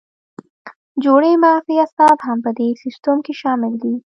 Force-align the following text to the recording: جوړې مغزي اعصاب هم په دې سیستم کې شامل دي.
جوړې 1.03 1.31
مغزي 1.43 1.75
اعصاب 1.81 2.17
هم 2.27 2.37
په 2.45 2.51
دې 2.57 2.67
سیستم 2.83 3.17
کې 3.25 3.33
شامل 3.41 3.73
دي. 3.83 3.93